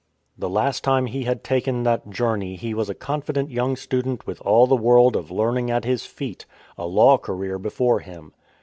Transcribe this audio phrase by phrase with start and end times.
[0.35, 4.41] The last time he had taken that journey he was a confident young student with
[4.41, 8.33] all the world of learning at his feet, a Law career before him.